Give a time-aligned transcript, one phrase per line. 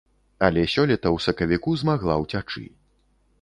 [0.45, 2.65] Але сёлета ў сакавіку змагла ўцячы.